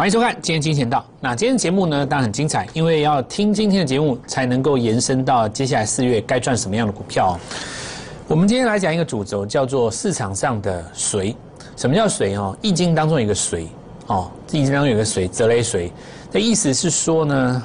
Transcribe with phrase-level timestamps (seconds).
[0.00, 1.04] 欢迎收看今天金钱道。
[1.20, 7.38] 那今天节目呢，当然很精彩，因为要听今天的节目，才能够延伸到接下来四月该赚什么样的股票。
[8.26, 11.36] 我们今天来讲一个主轴，叫做市场上的水。
[11.76, 12.56] 什么叫水哦？
[12.62, 13.68] 易经当中有个水
[14.06, 15.92] 哦，易经当中有个水，泽雷水
[16.32, 17.62] 的意思是说呢，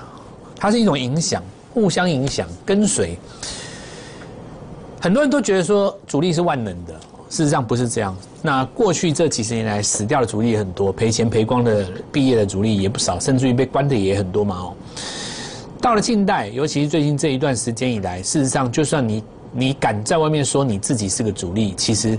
[0.58, 1.42] 它是一种影响，
[1.74, 3.18] 互相影响，跟随。
[5.00, 7.00] 很多人都觉得说主力是万能的，
[7.36, 8.16] 事实上不是这样。
[8.42, 14.74] 那过去这几十年来死掉的主力很多，赔钱赔光的毕业的主力也不少，甚至于被关的也很多嘛哦。
[15.82, 22.18] 到了近代，尤其是最近这一段时间以来，事实上就算你你敢在外面说你自己是个主力，其实。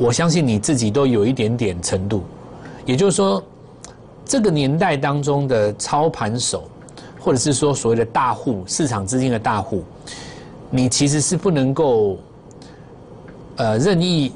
[0.00, 2.22] 我相信你自己都有一点点程度，
[2.86, 3.42] 也就是说，
[4.24, 6.70] 这个年代当中的操盘手，
[7.18, 9.82] 或者是说所谓的大户、市场资金的大户，
[10.70, 12.16] 你其实是不能够，
[13.58, 14.32] 呃，任意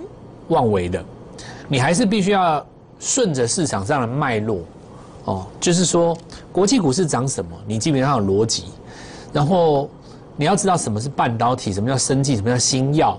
[0.48, 1.02] 妄为的，
[1.68, 2.64] 你还是必须要
[3.00, 4.60] 顺着市场上的脉络，
[5.24, 6.16] 哦，就是说
[6.52, 8.64] 国际股市涨什么，你基本上有逻辑，
[9.32, 9.88] 然后
[10.36, 13.18] 你要知道什么是半导体，什么叫生技，什么叫新药。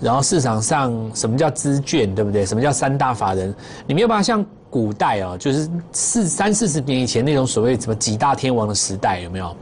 [0.00, 2.46] 然后市场上什么叫资券，对不对？
[2.46, 3.54] 什么叫三大法人？
[3.86, 9.54] 你没有办法像古代哦，就是四三四十年以前那种所谓什么几大天王的时代，有没有？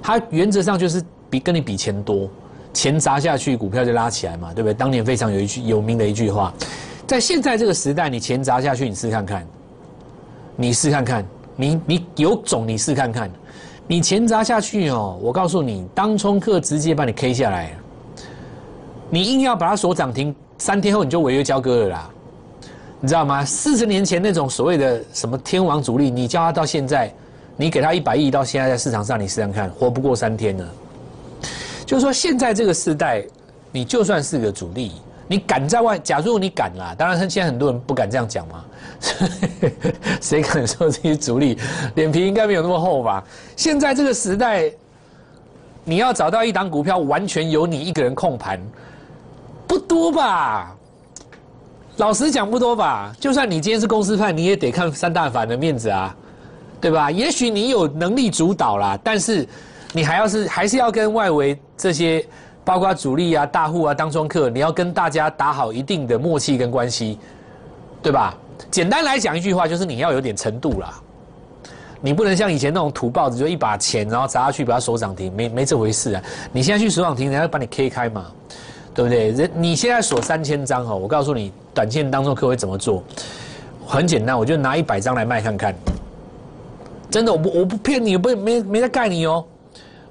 [0.00, 2.26] 它原则上就是比跟你比钱多，
[2.72, 4.74] 钱砸下去，股票就拉起来嘛，对不对？
[4.74, 6.52] 当年非常有一句有名的一句话，
[7.06, 9.46] 在现在这个时代，你钱砸下去，你试看看，
[10.56, 11.24] 你试看看，
[11.56, 13.30] 你你有种，你试看看，
[13.86, 17.72] 你钱砸下去哦，我告诉你，当冲客直接把你 K 下来。
[19.10, 22.10] 你硬要把它锁涨停，三天后你就违约交割了啦，
[22.98, 23.44] 你知道吗？
[23.44, 27.12] 四十年前那种所谓的什么天王主力，你叫他到现在，
[27.54, 30.66] 你给他一百亿，到现在在市场上，你试看看，活不过三天呢。
[31.84, 33.24] 就是说，现在这个时代，
[33.70, 34.92] 你就算是个主力，
[35.28, 38.64] 你敢在外，假如你敢啦，当然，现在很多人不敢这样讲嘛。
[40.20, 41.58] 谁敢说这些主力
[41.96, 43.24] 脸皮应该没有那么厚吧？
[43.56, 44.70] 现在这个时代，
[45.84, 48.60] 你要找到一档股票，完全由你一个人控盘。
[49.66, 50.76] 不多吧，
[51.96, 53.12] 老实讲不多吧。
[53.18, 56.14] 就算你今天是公司派，你也得看三大法的面子啊，
[56.80, 57.10] 对吧？
[57.10, 59.48] 也许你有能力主导啦，但是
[59.92, 62.26] 你还要是还是要跟外围这些，
[62.64, 67.18] 包括主力啊、大户啊、当中客，你要跟大家打好一定的默契跟关系，
[68.02, 68.34] 对吧？
[68.70, 71.00] 简单来讲一句话，就是你要有点程度啦。
[72.00, 76.22] 你不能像以前那种土包子，就一把钱然后砸下去把它锁涨停，没没这回事啊。
[76.52, 78.26] 你现在去锁涨停，人家把你 K 开嘛。
[78.94, 79.30] 对不对？
[79.30, 83.02] 人你现在锁三千张哦，我告诉你，短线当中客会怎么做？
[83.86, 85.74] 很简单，我就拿一百张来卖看看。
[87.10, 89.42] 真的，我不我不骗你，不没没在盖你哦。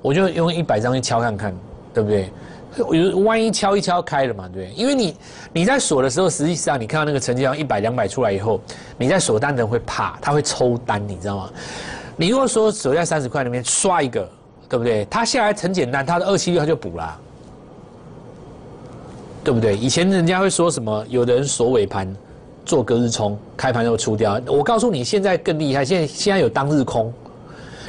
[0.02, 1.56] 我就用一百张去敲看看，
[1.94, 2.30] 对不对？
[2.78, 4.76] 有万一敲一敲开了嘛，对不对？
[4.76, 5.16] 因为你
[5.54, 8.62] 你在锁的时候，实际上你看到那个成交量一百两百出来以后，
[8.98, 11.50] 你在锁单的人会怕，他会抽单，你知道吗？
[12.16, 14.30] 你如果说锁在三十块那边刷一个，
[14.70, 15.06] 对不对？
[15.10, 17.20] 他下来很简单，他的二七六他就补了。
[19.44, 19.76] 对不对？
[19.76, 21.04] 以前人家会说什么？
[21.10, 22.16] 有的人锁尾盘，
[22.64, 24.40] 做隔日冲，开盘又出掉。
[24.46, 25.84] 我告诉你，现在更厉害。
[25.84, 27.12] 现在现在有当日空，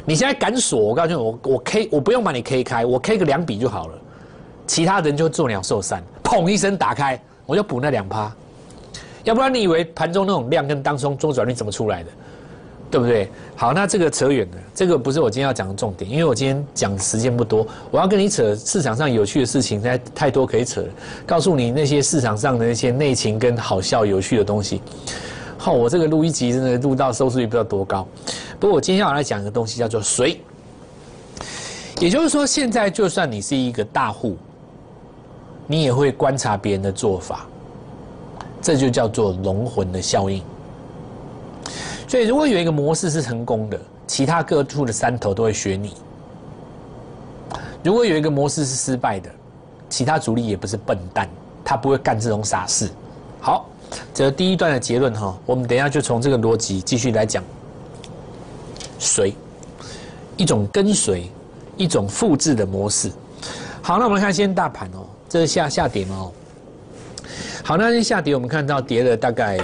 [0.05, 0.79] 你现在敢锁？
[0.79, 3.93] 我告诉你，我我 K，我不用把你 K 开，我 K 个两笔就好了。
[4.67, 8.31] 其他人就做鸟兽散，砰一声打开，我就补那两趴。
[9.23, 12.09] 要不然你以为盘中那种量跟当中中转率怎么出来的？
[12.91, 13.27] 对不对？
[13.55, 20.87] 好，那这个扯远了，这个不是我今天要讲的重点，因为我今天讲时间不多，我要跟你扯市场上有趣的事情，太太多可以扯了。
[21.25, 24.81] 告诉你那些市场上的那些内情跟好笑有趣的东西。
[25.63, 28.05] 好，我这个录一集真的录到收视率不知道多高。
[28.59, 30.41] 不过我今天要来讲一个东西，叫做水。
[32.01, 34.35] 也就是说，现在就算你是一个大户，
[35.65, 37.45] 你也会观察别人的做法，
[38.61, 40.43] 这就叫做龙魂的效应。
[42.09, 45.91] 所以，如果有一个模式是成功的，其他各处的山头都会学你；
[47.81, 49.29] 如果有一个模式是失败的，
[49.87, 51.29] 其他主力也不是笨蛋，
[51.63, 52.89] 他不会干这种傻事。
[53.39, 53.65] 好，
[54.13, 55.37] 这第一段的结论哈。
[55.45, 57.43] 我们等一下就从这个逻辑继续来讲。
[58.99, 59.33] 随
[60.37, 61.29] 一种跟随，
[61.75, 63.11] 一种复制的模式。
[63.81, 66.31] 好，那我们看先大盘哦，这是下下跌哦。
[67.63, 69.59] 好，那先下跌，我们看到跌了大概。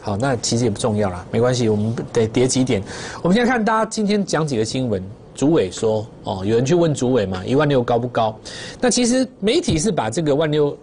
[0.00, 2.82] 好，那其实也不重要啦，没关系，我们得跌几点。
[3.20, 5.02] 我们先看大家今天讲几个新闻。
[5.34, 8.36] 主委说，哦，有人去问主委嘛，一万六高不高？
[8.80, 10.76] 那其实媒体是把这个万六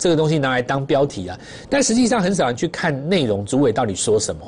[0.00, 1.38] 这个东西拿来当标题啊，
[1.68, 3.44] 但实际上很少人去看内容。
[3.44, 4.40] 主委到底说什么？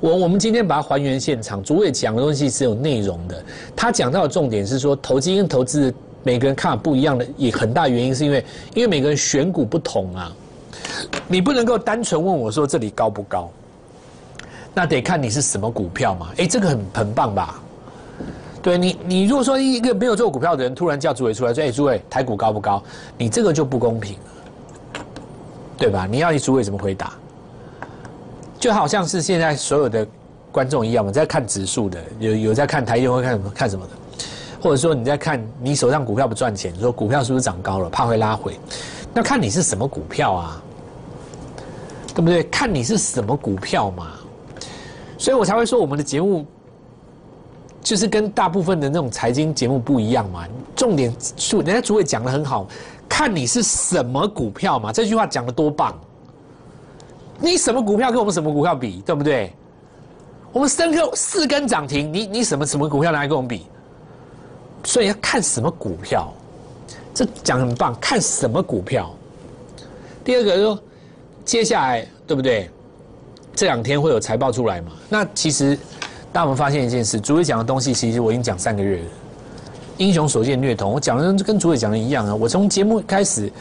[0.00, 1.62] 我我们今天把它还原现场。
[1.62, 3.44] 主委讲的东西是有内容的，
[3.76, 5.92] 他讲到的重点是说，投机跟投资
[6.22, 8.44] 每个人看法不一样的，也很大原因是因为，
[8.74, 10.34] 因为每个人选股不同啊。
[11.26, 13.50] 你不能够单纯问我说这里高不高？
[14.72, 16.28] 那得看你是什么股票嘛。
[16.38, 17.60] 哎，这个很很棒吧？
[18.62, 22.82] 对你，你如果说一个没有做股票的人，突然叫主委出来说：“哎，主委，台股高不高？”
[23.16, 24.47] 你这个就不公平了，
[25.78, 26.06] 对吧？
[26.10, 27.12] 你要你主委怎么回答？
[28.58, 30.06] 就好像是现在所有的
[30.50, 33.92] 观众一样嘛，在看指数的，有有在看台积会看什么看什么的，
[34.60, 38.58] 或者说你在看你手上股票不赚钱，说股票是不是涨高了，怕会拉回？
[39.14, 40.62] 那看你是什么股票啊，
[42.08, 42.42] 对不对？
[42.44, 44.08] 看你是什么股票嘛，
[45.16, 46.44] 所以我才会说我们的节目。
[47.80, 50.46] 就是跟大部分的那种财经节目不一样嘛，
[50.76, 52.66] 重点是人家主委讲的很好，
[53.08, 55.98] 看你是什么股票嘛，这句话讲的多棒！
[57.40, 59.52] 你什么股票跟我们什么股票比，对不对？
[60.52, 63.66] 我们深科四根涨停，你你什么什么股票拿来跟我们比？
[64.84, 66.32] 所以要看什么股票，
[67.14, 69.10] 这讲很棒，看什么股票。
[70.24, 70.78] 第二个说，
[71.44, 72.70] 接下来对不对？
[73.54, 74.92] 这两天会有财报出来嘛？
[75.08, 75.78] 那其实。
[76.30, 77.18] 大家有没有发现一件事？
[77.18, 79.04] 主委讲的东西，其实我已经讲三个月了。
[79.98, 82.34] 英雄所见略同，我讲的跟主委讲的一样啊。
[82.34, 83.52] 我从节目开始，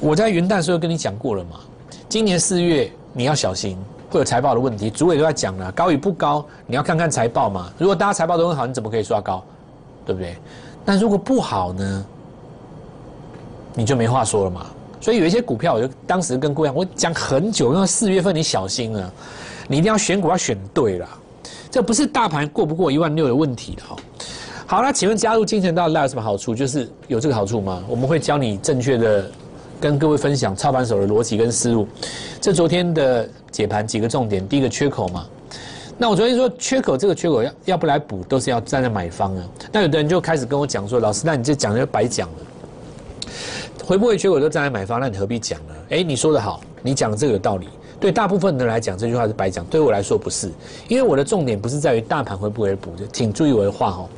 [0.00, 1.58] 我在元旦时候跟你讲过了嘛。
[2.08, 3.76] 今年四月你要小心，
[4.08, 4.88] 会有财报的问题。
[4.88, 7.72] 主委都在讲了，高与不高，你要看看财报嘛。
[7.76, 9.42] 如果大家财报都很好，你怎么可以刷高？
[10.06, 10.36] 对不对？
[10.84, 12.06] 但如果不好呢，
[13.74, 14.66] 你就没话说了嘛。
[15.00, 19.12] 所以有一些股票，我就当时跟各位讲我讲很久，因为四月份你小心了，
[19.66, 21.08] 你一定要选股要选对了。
[21.68, 23.96] 这不是大盘过不过一万六的问题的哈。
[24.66, 26.54] 好，那请问加入金钱道有什么好处？
[26.54, 27.84] 就是有这个好处吗？
[27.86, 29.30] 我们会教你正确的
[29.78, 31.86] 跟各位分享操盘手的逻辑跟思路。
[32.40, 35.26] 这昨天的解盘几个重点，第一个缺口嘛。
[35.98, 39.44] 那我昨天说缺口，这个缺口要要不来补，都是要站在买方啊。
[39.70, 42.34] 那有的人就开始跟我讲说，老师，那你这讲就白讲了。
[43.84, 45.74] 回不回缺口都站在买方，那你何必讲呢？
[45.90, 47.68] 哎，你说的好，你讲的这个有道理。
[48.00, 49.64] 对大部分人来讲，这句话是白讲。
[49.66, 50.50] 对我来说不是，
[50.88, 54.08] 因为我的重点不是在于大盘会不会补，请注意我的话哦。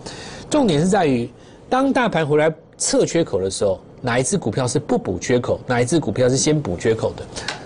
[0.51, 1.29] 重点是在于，
[1.69, 7.25] 当大盘回来测缺口的时候，哪一只股票是不补缺口，哪一只股票是先补缺口的？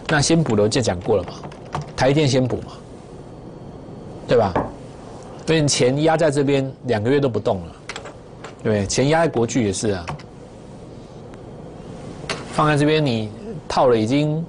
[0.08, 1.30] 那先补的就讲过了嘛，
[1.96, 2.72] 台电先补嘛，
[4.26, 4.52] 对吧？
[5.46, 7.76] 所以钱压在这边两个月都不动了，
[8.62, 10.06] 对，钱压在国巨也是啊，
[12.52, 13.30] 放在这边你
[13.68, 14.44] 套了已经。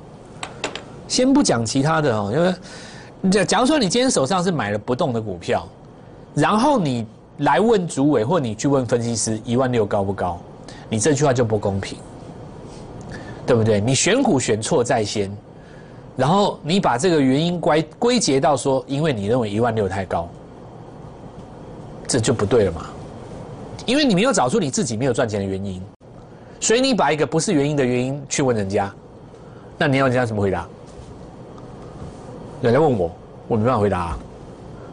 [1.08, 5.68] 先不讲其他的哦，因为假假如说你今天手上是买了不动的股票，
[6.34, 7.06] 然后你
[7.38, 10.40] 来问主委或你去问分析师一万六高不高，
[10.90, 11.98] 你这句话就不公平，
[13.46, 13.82] 对不对？
[13.82, 15.32] 你选股选错在先，
[16.16, 20.28] 然后你把这个原因归归结到说，因为你认为一万六太高，
[22.08, 22.86] 这就不对了嘛？
[23.88, 25.82] 因为你没有找出你自己没有赚钱的原因，
[26.60, 28.94] 所以你把一个不是原因的原因去问人家，
[29.78, 30.68] 那你要人家怎么回答？
[32.62, 33.10] 人家问我，
[33.48, 34.16] 我没办法回答。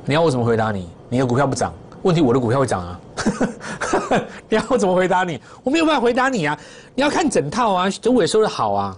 [0.07, 0.89] 你要我怎么回答你？
[1.11, 1.71] 你的股票不涨，
[2.09, 3.01] 问题我的股票会涨啊！
[4.49, 5.39] 你要我怎么回答你？
[5.63, 6.59] 我没有办法回答你啊！
[6.95, 8.97] 你要看整套啊，周伟说的好啊。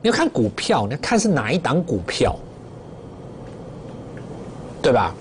[0.00, 2.36] 你要看股票，你要看是哪一档股票，
[4.80, 5.12] 对吧？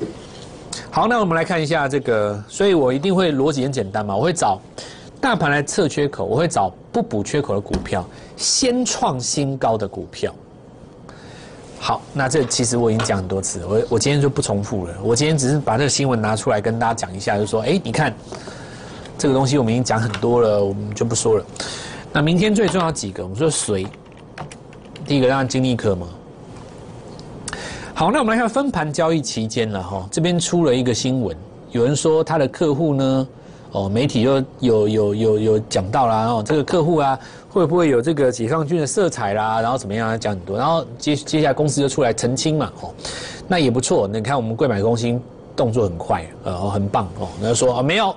[0.91, 4.61] 好，那我们来看一下这个，所以我一定会逻辑很简单嘛，我会找
[5.19, 8.05] 大盘来测缺口，我会找不补缺口的股票，
[8.37, 10.31] 先创新高的股票。
[11.83, 14.93] 好，那这其实我已经讲很多次，我我今天就不重复了。
[15.01, 18.13] 我今天只是把这个新闻拿出来跟大家讲一下，就说，哎，你看
[19.17, 21.43] 这个东西我们已经讲很多了，我们就不说了。
[22.13, 23.87] 那明天最重要几个，我们说谁？
[25.07, 26.07] 第一个让金立科嘛。
[27.95, 31.35] 好，那我们来看分盘交易期间了哈，这边出了一个新闻，
[31.71, 33.27] 有人说他的客户呢。
[33.71, 37.17] 哦，媒体又有有有有讲到啦，哦，这个客户啊，
[37.49, 39.61] 会不会有这个解放军的色彩啦？
[39.61, 40.19] 然后怎么样？
[40.19, 42.93] 讲很多，然后接接下来公司就出来澄清嘛，哦，
[43.47, 44.05] 那也不错。
[44.09, 45.17] 你看我们贵买公司
[45.55, 47.29] 动作很快，呃，很棒哦。
[47.39, 48.13] 然后说啊，没有，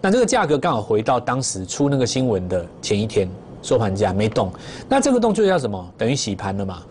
[0.00, 3.30] 那这个价格刚好回到当时出那个新闻的前一天
[3.62, 4.52] 收盘价没动。
[4.88, 5.92] 那这个动作叫什么？
[5.96, 6.82] 等于洗盘了嘛？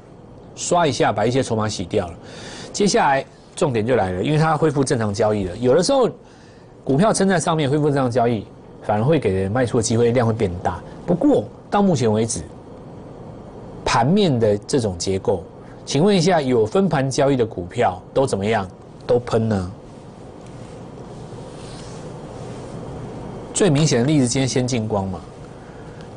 [0.55, 2.13] 刷一下把一些筹码洗掉了。
[2.71, 5.57] 接下来重点就来了，因为它恢复正常交易了。
[5.57, 6.09] 有的时候。
[6.87, 8.45] 股票撑在上面恢复这样交易，
[8.81, 10.81] 反而会给人卖出的机会量会变大。
[11.05, 12.39] 不过到目前为止，
[13.83, 15.43] 盘面的这种结构，
[15.85, 18.65] 请问一下，有分盘交易的股票都怎么样？
[19.05, 19.71] 都喷呢？
[23.53, 25.19] 最明显的例子，今天先进光嘛，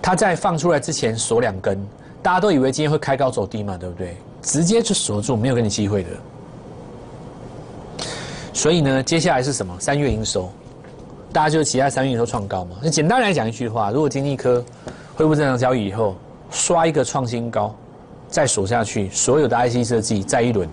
[0.00, 1.84] 它在放出来之前锁两根，
[2.22, 4.16] 大家都以为今天会开高走低嘛，对不对？
[4.40, 6.10] 直接就锁住，没有给你机会的。
[8.52, 9.76] 所以呢，接下来是什么？
[9.80, 10.48] 三月营收。
[11.32, 12.76] 大家就期待三月营收创高嘛？
[12.82, 14.64] 那简单来讲一句话，如果经济科
[15.14, 16.16] 恢复正常交易以后，
[16.50, 17.74] 刷一个创新高，
[18.28, 20.68] 再锁下去，所有的 IC 设计再一轮，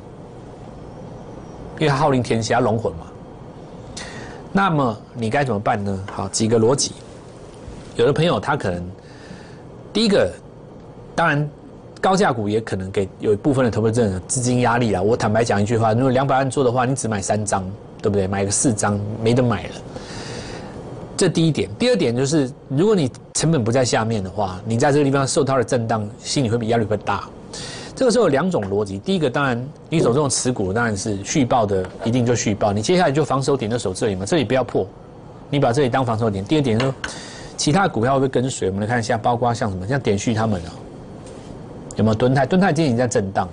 [1.77, 3.05] 因为它号令天下，龙魂嘛。
[4.51, 6.03] 那么你该怎么办呢？
[6.11, 6.93] 好，几个逻辑。
[7.95, 8.83] 有的朋友他可能
[9.93, 10.31] 第一个，
[11.13, 11.47] 当然
[12.01, 15.01] 高价股也可能给有一部分的投资者资金压力啦。
[15.01, 17.63] 我坦白讲一句话，如果两百万做的话，你只买三张，
[18.01, 18.25] 对不对？
[18.25, 19.69] 买个四张没得买了。
[21.17, 21.67] 这第一点。
[21.79, 27.27] 第二点就是，如果你成本不在下面的话，你在这个地方受它的震荡，心里会比压力会大。
[27.95, 32.71] 这个时候有两种逻辑，第一个当然你手中持股当然是续报的，一定就续报。
[32.71, 34.87] 你接下来就防守点就守这里嘛，这里不要破，
[35.49, 36.45] 你把这里当防守点。
[36.45, 36.93] 第二点说，
[37.57, 38.69] 其他股票会不会跟随？
[38.69, 40.69] 我们来看一下，包括像什么，像点续他们啊，
[41.95, 42.45] 有没有蹲泰？
[42.45, 43.49] 蹲泰今天已经在震荡，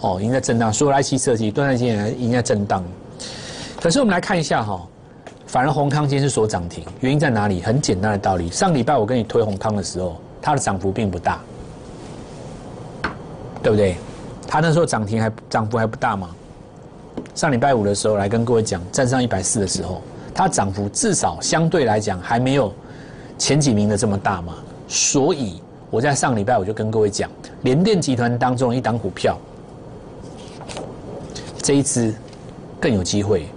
[0.00, 0.72] 哦，已经在震荡。
[0.72, 2.84] 所有 IC 设计，蹲泰今天已经在震荡。
[3.82, 4.80] 可是我们来看一下哈，
[5.48, 7.62] 反而宏康今天是所涨停，原因在哪里？
[7.62, 11.40] 很简单的道理，上礼拜我跟你推宏康的时候，它的涨幅并不大。
[13.62, 13.96] 对不对？
[14.46, 16.28] 它那时候涨停还涨幅还不大嘛。
[17.34, 20.02] 上礼拜五的时候来跟各位讲，站上一百四的时候，
[20.34, 22.70] 它涨幅至少相对来讲还没有
[23.38, 24.54] 前几名的这么大嘛。
[24.86, 27.30] 所以我在上礼拜我就跟各位讲，
[27.62, 29.36] 联电集团当中一档股票，
[31.62, 32.14] 这一支
[32.78, 33.48] 更有机会。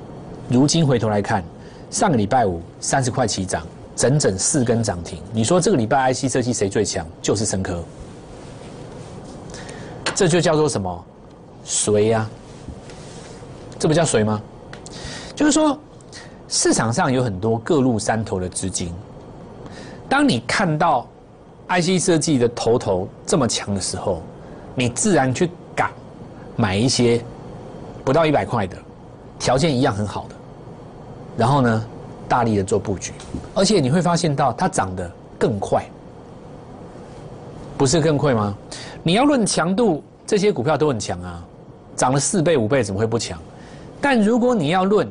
[0.50, 1.43] 如今回头来看，
[1.91, 3.67] 上个礼拜五三十块起涨，
[3.98, 5.21] 整整四根涨停。
[5.33, 7.05] 你说这个礼拜 IC 设计谁最强？
[7.21, 7.83] 就是深科。
[10.15, 11.05] 这就叫做什么？
[11.65, 12.29] 随呀，
[13.77, 14.41] 这不叫随吗？
[15.36, 15.77] 就是说，
[16.48, 18.93] 市场上有很多各路山头的资金。
[20.07, 21.05] 当你看到
[21.67, 24.21] IC 设计的头头这么强的时候，
[24.75, 25.91] 你自然去敢
[26.55, 27.21] 买一些
[28.05, 28.77] 不到一百块的，
[29.38, 30.36] 条件一样很好的，
[31.38, 31.85] 然后呢，
[32.27, 33.13] 大力的做布局，
[33.55, 35.83] 而且你会发现到它涨得更快，
[37.77, 38.55] 不是更快吗？
[39.03, 40.03] 你要论强度。
[40.23, 41.43] 这些股票都很强啊，
[41.93, 43.38] 涨了四倍五倍，怎么会不强？
[44.00, 45.05] 但如果你要论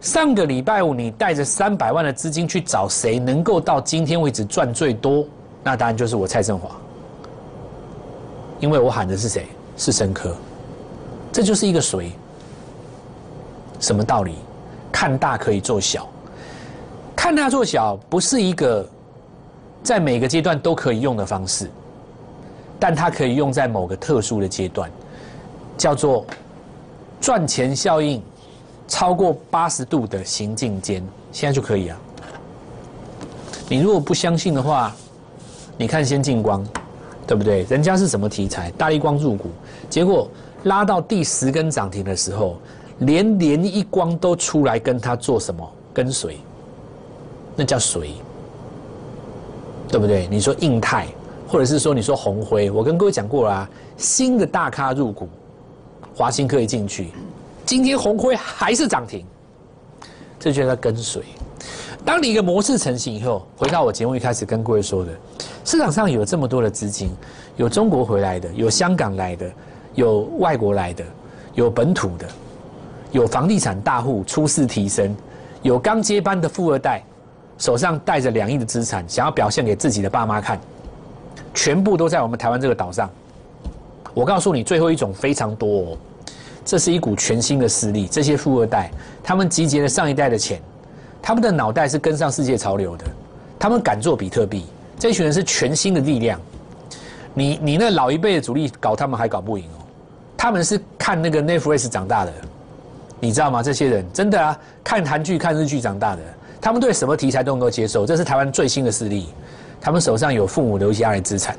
[0.00, 5.26] 上个礼拜五，你带着三百万的资金去找谁能够到今天为止赚最多，
[5.62, 6.70] 那当然就是我蔡振华，
[8.58, 9.46] 因为我喊的是谁？
[9.76, 10.34] 是深科，
[11.30, 12.10] 这就是一个谁？
[13.80, 14.36] 什么道理？
[14.92, 16.08] 看大可以做小，
[17.16, 18.88] 看大做小不是一个
[19.82, 21.70] 在每个阶段都可以用的方式。
[22.80, 24.88] 但它可以用在某个特殊的阶段，
[25.76, 26.24] 叫做
[27.20, 28.22] 赚钱效应
[28.86, 31.98] 超过八十度的行进间，现在就可以啊。
[33.68, 34.94] 你如果不相信的话，
[35.76, 36.64] 你看先进光，
[37.26, 37.64] 对不对？
[37.64, 38.70] 人家是什么题材？
[38.78, 39.50] 大力光入股，
[39.90, 40.30] 结果
[40.62, 42.56] 拉到第十根涨停的时候，
[43.00, 46.38] 连连一光都出来跟他做什么跟随，
[47.56, 48.12] 那叫随，
[49.88, 50.26] 对不对？
[50.28, 51.06] 你说印泰。
[51.50, 55.26] 或者是说，你说红辉，我跟各位讲过啦，新的大咖入股，
[56.14, 57.08] 华兴可以进去，
[57.64, 59.24] 今天红辉还是涨停，
[60.38, 61.22] 这就叫跟随。
[62.04, 65.10] 当你一个模式成型以后，回到我节目一开始跟各位说的，
[65.64, 67.10] 市场上有这么多的资金，
[67.56, 69.50] 有中国回来的，有香港来的，
[69.94, 71.02] 有外国来的，
[71.54, 72.28] 有本土的，
[73.10, 75.14] 有房地产大户出世提升，
[75.62, 77.02] 有刚接班的富二代，
[77.56, 80.58] 手上带着两亿的资产，想要表现给自己的爸妈看。
[81.54, 83.10] 全部都在我们台湾这个岛上。
[84.14, 85.98] 我告诉你，最后一种非常多，哦，
[86.64, 88.06] 这是一股全新的势力。
[88.06, 88.90] 这些富二代，
[89.22, 90.60] 他们集结了上一代的钱，
[91.22, 93.04] 他们的脑袋是跟上世界潮流的，
[93.58, 94.66] 他们敢做比特币。
[94.98, 96.40] 这群人是全新的力量。
[97.34, 99.86] 你你那老一辈的主力搞他们还搞不赢哦，
[100.36, 102.32] 他们是看那个 Netflix 长大的，
[103.20, 103.62] 你知道吗？
[103.62, 106.22] 这些人真的啊，看韩剧、看日剧长大的，
[106.60, 108.06] 他们对什么题材都能够接受。
[108.06, 109.28] 这是台湾最新的势力。
[109.80, 111.56] 他们手上有父母留下来的资产，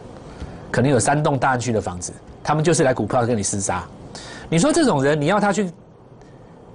[0.69, 2.11] 可能有三栋大安区的房子，
[2.43, 3.83] 他们就是来股票跟你厮杀。
[4.49, 5.71] 你说这种人，你要他去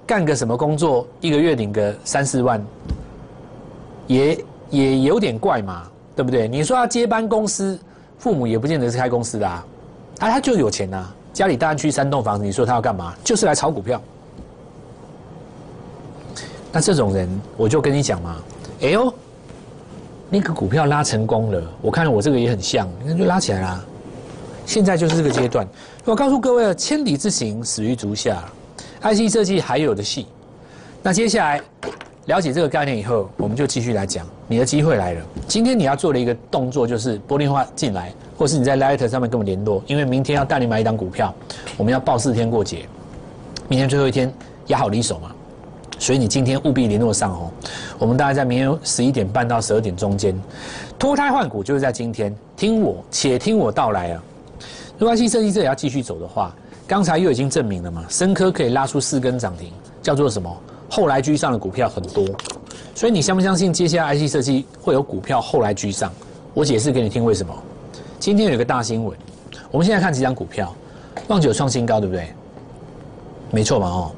[0.07, 2.63] 干个什么工作，一个月领个三四万，
[4.07, 5.83] 也也有点怪嘛，
[6.15, 6.47] 对不对？
[6.47, 7.79] 你说他接班公司，
[8.17, 9.65] 父母也不见得是开公司的啊，
[10.19, 13.13] 啊，他就有钱呐，家里大安区三栋房子，你说他要干嘛？
[13.23, 14.01] 就是来炒股票。
[16.75, 18.35] 那这种人，我就跟你讲嘛，
[18.81, 19.11] 哎呦。
[20.29, 23.81] 那个股票拉成功了，我看我这个也很像，你看就拉起来啦。
[24.65, 25.65] 现在就是这个阶段，
[26.03, 28.43] 我告诉各位了，千里之行，始于足下。
[29.01, 30.27] IC 设计还有的戏。
[31.01, 31.61] 那接下来
[32.25, 34.25] 了解这个概念以后，我们就继续来讲。
[34.47, 41.33] 你的机会来了，今天你要做的一个动作就是拨电话进来，或是你在 Light 上面跟我联络，因为明天要带你买一档股票，
[41.77, 42.89] 我们要报四天过节，
[43.67, 44.33] 明天最后一天
[44.67, 45.34] 压好离手嘛。
[45.97, 47.51] 所以你今天务必联络上哦，
[47.97, 50.39] 我们大概在明天十一点半到十二点中间，
[50.99, 54.23] 脱胎换骨就是在今天，听我，且听我道来啊。
[54.97, 56.55] 如果 IC 设计这也要继续走的话，
[56.87, 59.71] 刚才又已经证明了嘛，深科可以拉出四根涨停，
[60.01, 60.55] 叫做什么？
[60.89, 62.25] 后来居上的股票很多，
[62.93, 66.11] 所以你相不相信接下来 IC 设计会有股票后来居上？
[66.53, 67.53] 我解释给你听为什么。
[68.19, 69.17] 今天有一个大新闻，
[69.71, 70.73] 我们现在看几张股票，
[71.27, 72.29] 旺九创新高，对不对？
[73.51, 74.11] 没错嘛，哦，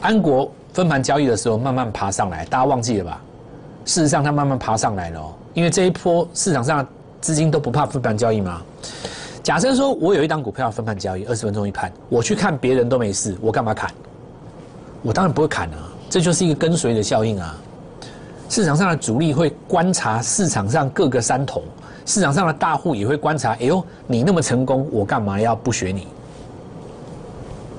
[0.00, 3.20] 安国分盘交易的时候慢慢爬上来，大家忘记了吧？
[3.84, 6.86] 事实上它慢慢爬上来了，因为这一波市场上
[7.20, 8.60] 资金都不怕分盘交易吗。
[9.42, 13.90] 假设说我有一档股票分盘交易，二十分钟一盘，我去看别人都没事，我干嘛砍？
[15.02, 17.56] 我当然不会砍啊，这就是一个跟随的效应啊。
[18.48, 21.62] 市场上的主力会观察市场上各个山头，
[22.04, 23.52] 市场上的大户也会观察。
[23.52, 26.06] 哎呦，你那么成功，我干嘛要不学你？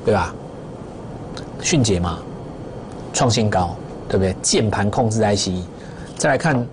[0.04, 0.34] 对吧？
[1.62, 2.18] 迅捷嘛，
[3.14, 3.76] 创新高，
[4.08, 4.36] 对不对？
[4.42, 5.50] 键盘控制 IC，
[6.18, 6.66] 再来看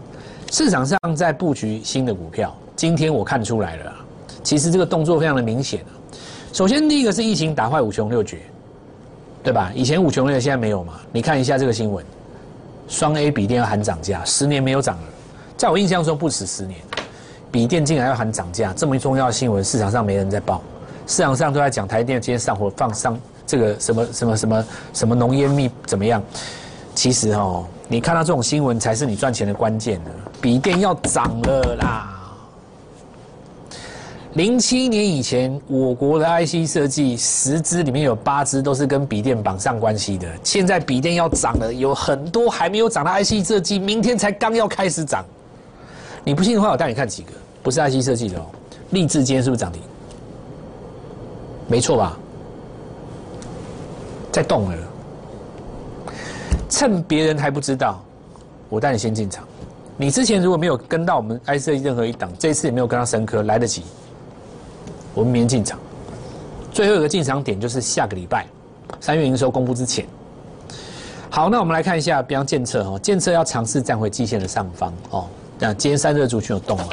[0.50, 2.54] 市场上在布局新的股票。
[2.76, 3.92] 今天我看出来了，
[4.42, 5.85] 其实这个动作非常的明显
[6.52, 8.38] 首先，第一个是疫情打坏五穷六绝。
[9.40, 9.71] 对吧？
[9.75, 10.95] 以前五穷六，现在没有嘛？
[11.12, 12.04] 你看一下这个新闻，
[12.87, 15.02] 双 A 笔电要喊涨价，十年没有涨了，
[15.57, 16.78] 在我印象中不止十年，
[17.50, 20.61] 笔电竟然要喊涨价，这么重要的新闻，市场上没人在报，
[21.07, 23.18] 市场上都在讲台电今天上火放上
[23.49, 26.23] 这个什么什么什么什么浓烟密怎么样？
[26.95, 32.14] 其实哦，你看到这种新闻才是你赚钱的关键的，笔电要涨了啦。
[34.35, 40.28] 零七年以前，我国的 IC 设计十支里面有八支都是跟笔电绑上关系的。
[40.45, 45.25] 现在笔电要涨了，有很多还没有涨的 IC 设计，明天才刚要开始涨。
[46.23, 48.45] 你不信的话，我带你看几个，不是 IC 设计的哦。
[48.90, 49.81] 立志今天是不是涨停？
[51.67, 52.19] 没错吧？
[54.38, 54.76] 在动了。
[56.68, 58.00] 趁别人还不知道，
[58.68, 59.45] 我带你先进场。
[59.97, 63.83] 你之前如果没有跟到我们 IC 任何一档，这一次也没有跟到深科，来得及。
[65.12, 65.76] 我们明天进场，
[66.71, 68.46] 最后一个进场点就是下个礼拜
[69.01, 70.07] 三月营收公布之前。
[71.29, 75.27] 好，那我们来看一下，比方建测哦，建测要尝试站回季线的上方哦。
[75.59, 76.88] 那今天三热族群有动了，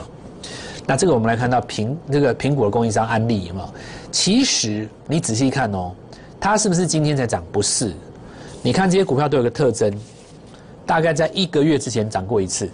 [0.88, 3.69] 那这个我们来看到苹这个苹果的供应商安利有没有？
[4.12, 5.91] 其实你仔细看哦，
[6.45, 7.43] 它是不是今天才涨？
[7.51, 7.91] 不是，
[8.62, 9.91] 你看这些股票都有个特征，
[10.86, 12.69] 大概在一个月之前涨过一次，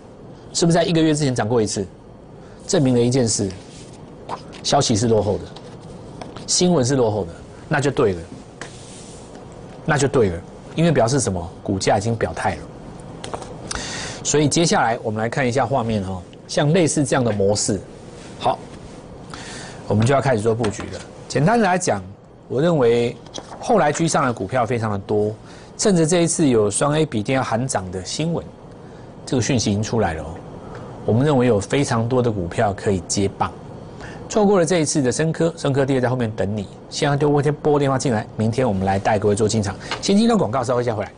[0.51, 1.87] 是不是在一个月之前涨过一次？
[2.67, 3.49] 证明了一件事。
[4.61, 5.43] 消息是落后的，
[6.45, 7.31] 新闻是落后的，
[7.69, 8.19] 那就对了，
[9.85, 10.41] 那就对了，
[10.75, 11.49] 因为表示什么？
[11.63, 12.61] 股价已经表态了。
[14.21, 17.79] 所以接下来我们来看一下画面哈，像类似这样的模式，
[18.37, 18.59] 好，
[19.87, 20.99] 我们就要开始做布局了。
[21.29, 22.03] 简单的来讲，
[22.49, 23.15] 我认为
[23.63, 25.31] 后来居上的股票非常的多，
[25.77, 28.43] 趁着这一次有双 A 笔电要喊涨的新闻，
[29.23, 30.25] 这个讯息已经出来了。
[31.05, 33.51] 我们认为有非常多的股票可以接棒。
[34.27, 36.67] 错过了这一次的深科，深科爹在后面等你。
[36.89, 39.75] 现在丢波先拨电话进来，明天我们来带各位做进场。
[40.01, 41.11] 先听段广告，稍后一下回来。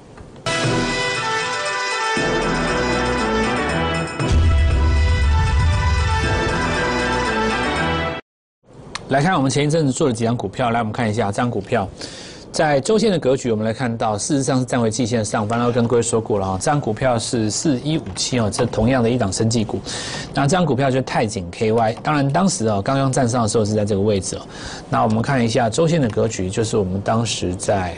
[9.10, 11.88] 来看我们前一阵子做了几张股票，来我们看一下这张股票。
[12.54, 15.58] 在周线的格局，我们来看到，事实上是站回季线上方。
[15.58, 19.82] 然后跟各位说过了啊，这张股票是四一五七哦，这同样的一档生技股。
[20.36, 21.98] 那这张股票就是泰景 KY。
[22.04, 24.42] 当然当时哦，刚刚站上的时候是在这个位置哦。
[24.88, 27.96] 那我们看一下周线的格局，就是我们当时在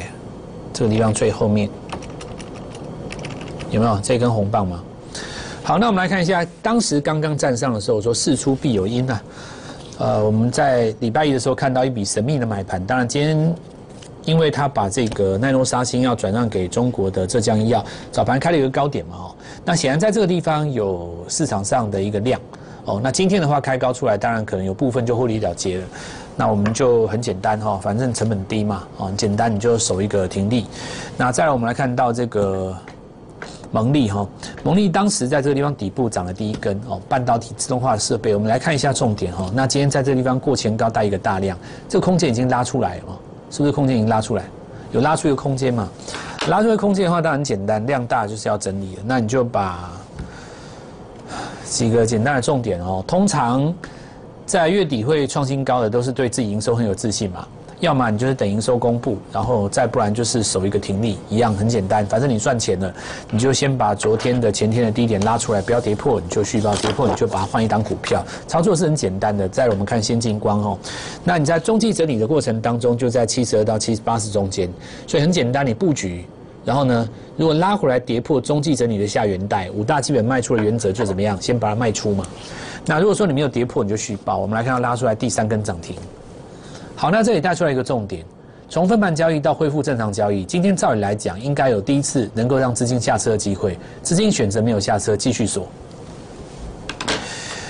[0.72, 1.70] 这个地方最后面
[3.72, 4.82] 有没有这根红棒吗？
[5.64, 9.22] 好，那我们来看一下，当时刚刚站上的时候，说事出必有因啊。
[9.98, 13.54] 呃，我们在礼拜一的时候看到一笔神秘的买盘，当然今天。
[14.26, 22.42] 因为他把这个奈诺沙星要转让给中国的浙江医药，早盘开了一个高点嘛，哦，那显然在这个地方有市场上的一个量，
[22.86, 25.84] 哦，那今天的话开高出来，当然可能有部分就获利了结了，
[26.36, 30.66] 那我们就很简单哈，反正成本低嘛，哦，简单你就守一个停利，
[31.16, 32.76] 那再来我们来看到这个
[33.72, 34.28] 蒙利哈，
[34.64, 41.56] 蒙利当时在这个地方底部涨了第一根哦，半导体自动化设备，我们来看一下重点哈，那今天在这个地方过前高带一个大量，
[41.88, 43.04] 这个空间已经拉出来了。
[43.56, 44.44] 是不是空间已经拉出来？
[44.92, 45.88] 有拉出一个空间嘛？
[46.50, 49.04] 拉出一个空间的话，当然很简单，量大就是要整理了。
[49.06, 49.94] 那你就把
[51.64, 53.02] 几个简单的重点哦。
[53.08, 53.74] 通常
[54.46, 57.48] 在月底会创新高的，都是对自己营收很有自信嘛。
[57.80, 62.06] 要么你就是等营收公布，然后再不然就是守一个停利，一样很简单。
[62.06, 62.94] 反正你赚钱了，
[63.30, 68.24] 你就先把昨天的、前天的低点拉出来，不要跌破，你就续报；跌破你就把它换一档股票。
[68.48, 69.48] 操作是很简单的。
[69.50, 70.80] 再我们看先进光哦，
[71.24, 74.70] 那你在中继整理的过程当中，就在七十二到七十八十中间，
[75.06, 76.26] 所以很简单，你布局。
[76.64, 77.08] 然后呢，
[77.38, 81.40] 如果拉回来跌破中继整理的下元带，五大基本卖出的原则就怎么样？
[81.40, 82.26] 先把它卖出嘛。
[82.86, 84.38] 那如果说你没有跌破，你就续报。
[84.38, 85.96] 我们来看到拉出来第三根涨停。
[86.96, 88.26] 好，那这里带出来一个重点，
[88.70, 95.68] 从分盘交易到恢复正常交易，今天照理来讲，应该有第一次能够让资金下车的机会，资金选择没有下车，继续锁。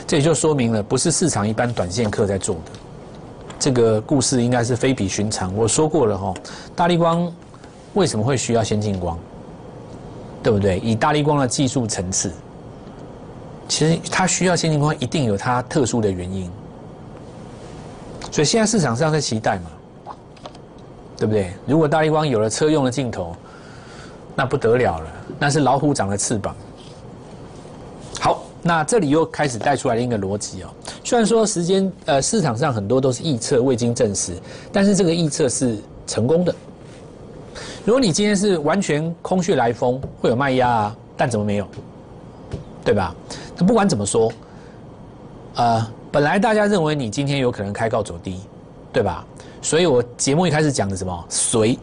[0.06, 2.72] 这也就说明了，不是市场一般短线客在做的。
[3.58, 5.56] 这个故事应该是非比寻常。
[5.58, 6.32] 我说过了哈，
[6.76, 7.34] 大力光
[7.96, 9.18] 为什么会需要先进光？
[10.44, 10.78] 对不对？
[10.78, 12.32] 以大力光的技术层次，
[13.68, 16.48] 其实它需要先进光，一定有它特殊的原因。
[18.36, 20.14] 所以现在市场上在期待嘛，
[21.16, 21.54] 对不对？
[21.66, 23.34] 如果大力光有了车用的镜头，
[24.36, 25.08] 那不得了了，
[25.40, 26.54] 那是老虎长了翅膀。
[28.20, 28.44] 好。
[28.62, 30.70] 那这里又开始带出来另一个逻辑哦，
[31.02, 34.34] 虽然说时间呃市场上很多都是预测未经证实，
[34.70, 36.54] 但是这个预测是成功的。
[37.86, 41.66] 如果你今天是完全空穴来风，会有卖压啊，但怎么没有？
[42.84, 43.16] 对吧？
[43.56, 44.30] 那不管怎么说，
[45.56, 48.40] 呃，本来大家认为你今天有可能开高走低，
[48.94, 49.26] 对吧？
[49.62, 51.78] 所以我节目一开始讲的什么随，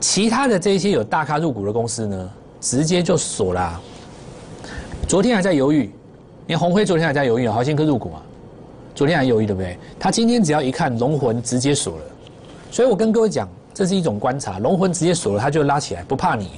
[0.00, 3.80] 其他的这些有大咖入股的公司呢，直接就锁了。
[5.06, 5.88] 昨天还在犹豫，
[6.48, 8.22] 连红辉昨天还在犹豫啊，豪兴科入股啊，
[8.92, 9.78] 昨天还犹豫对不对？
[9.96, 12.04] 他今天只要一看龙魂直接锁了，
[12.72, 16.50] 所以我跟各位讲，这是一种观察，龙魂直接锁了，他就拉起来，不怕你。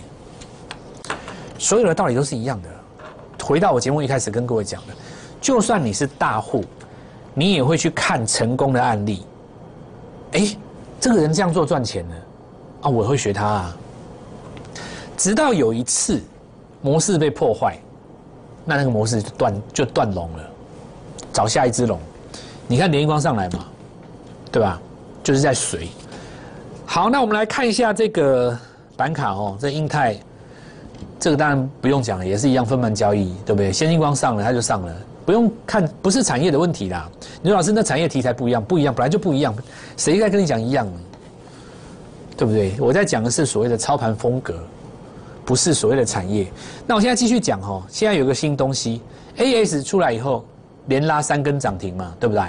[1.59, 2.71] 所有的道理都是一样的。
[3.45, 4.95] 回到我节目一开始跟各位讲的，
[5.43, 6.65] 就算你是大户，
[7.35, 9.27] 你也会去看成功的案例。
[10.33, 10.57] 哎，
[10.99, 12.17] 这个人这样做赚钱了，
[12.83, 13.77] 啊，我会学他啊。
[15.19, 16.23] 直到有一次
[16.81, 17.77] 模式被破坏。
[18.65, 20.51] 那那个模式就断就断龙了，
[21.33, 21.99] 找下一只龙。
[22.69, 23.67] 你看连一光上来嘛，
[24.53, 24.81] 对吧？
[25.21, 25.89] 就是在水。
[26.87, 28.57] 好，那我们来看一下这个
[28.97, 30.17] 板卡哦，这英泰，
[31.19, 33.73] 这个当然不用讲了，也是一样分盘交易，对不对？
[33.73, 37.11] 先进光上了，它就上了，不用看，不是产业的问题啦。
[37.43, 39.55] 刘老师，那产业题材不一样，不一样，本来就不一样，
[39.97, 40.87] 谁在跟你讲一样？
[42.37, 42.75] 对不对？
[42.79, 44.55] 我在讲的是所谓的操盘风格。
[45.45, 46.47] 不是所谓的产业，
[46.87, 47.83] 那我现在继续讲哦。
[47.89, 49.03] 现在有个新东西
[49.39, 50.45] ，A S 出来以后，
[50.87, 52.45] 连拉三根涨停嘛，对不对？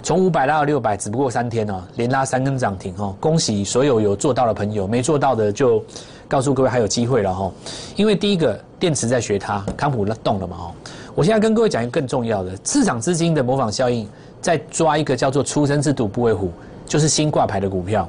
[0.00, 3.16] 从五百拉到六百，只不过三天哦，连拉三根涨停哦。
[3.18, 5.84] 恭喜所有有做到的朋友，没做到的就
[6.28, 7.50] 告诉各位还有机会了哈。
[7.96, 10.74] 因为第一个电池在学它，康普动了嘛哦。
[11.18, 14.08] 我现在跟各位讲一个更重要的，市场资金的模仿效应，
[14.40, 16.52] 在抓一个叫做出生之犊不会虎，
[16.86, 18.08] 就是新挂牌的股票。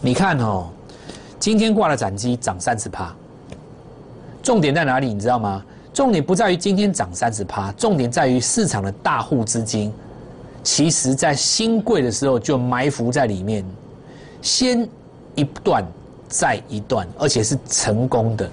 [0.00, 0.68] 你看哦。
[1.40, 3.12] 今天挂了斩机，涨三十趴。
[4.44, 5.12] 重点在哪里？
[5.12, 5.60] 你知道吗？
[5.92, 9.92] 重点不在于今天涨三十趴，重点在于市场的大户资金，
[10.62, 13.64] 其实在新贵的时候就埋伏在里面，
[14.40, 14.88] 先
[15.34, 15.84] 一段
[16.28, 18.48] 再一段，而且是成功的。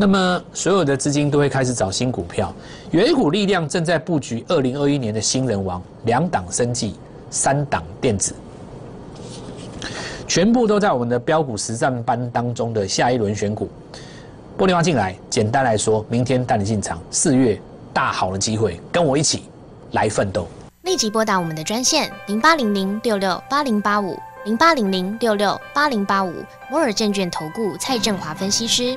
[0.00, 2.54] 那么所有的资金都会开始找新股票，
[2.92, 6.94] 有一股力量正在布局二零二一年的新人王，两档生计，
[7.30, 8.32] 三档电子。
[10.28, 13.68] 全部都在我们的标股实战班当中的下一轮选股，
[14.56, 15.16] 玻璃花进来。
[15.28, 17.60] 简单来说，明天带你进场，四月
[17.92, 19.46] 大好的机会，跟我一起
[19.90, 20.46] 来奋斗。
[20.82, 26.32] 立即拨打我们的专线零八零零六六八零八五零八零零六六八零八五
[26.70, 28.96] 摩尔证券投顾蔡振华分析师。